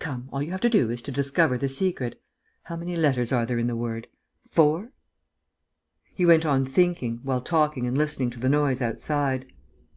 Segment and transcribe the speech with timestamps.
[0.00, 2.20] Come, all you have to do is to discover the secret!
[2.64, 4.08] How many letters are there in the word?
[4.50, 4.90] Four?"
[6.12, 9.46] He went on thinking, while talking and listening to the noise outside.